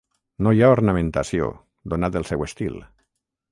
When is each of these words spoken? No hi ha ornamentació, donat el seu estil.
No 0.45 0.53
hi 0.55 0.63
ha 0.63 0.69
ornamentació, 0.75 1.51
donat 1.95 2.19
el 2.23 2.27
seu 2.33 2.49
estil. 2.49 2.83